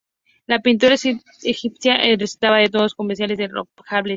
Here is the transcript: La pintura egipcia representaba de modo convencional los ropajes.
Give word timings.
La 0.47 0.57
pintura 0.57 0.95
egipcia 0.95 1.95
representaba 2.01 2.57
de 2.57 2.71
modo 2.73 2.87
convencional 2.97 3.37
los 3.37 3.51
ropajes. 3.51 4.09